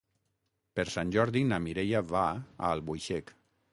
[0.79, 3.35] Per Sant Jordi na Mireia va a Albuixec.